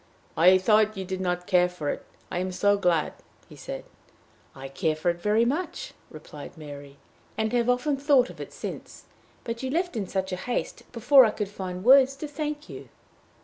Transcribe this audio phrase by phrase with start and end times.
[0.35, 2.03] "I thought you did not care for it!
[2.31, 3.13] I am so glad!"
[3.47, 3.85] he said.
[4.55, 6.97] "I care for it very much," replied Mary,
[7.37, 9.05] "and have often thought of it since.
[9.43, 10.91] But you left in such haste!
[10.91, 12.89] before I could find words to thank you!"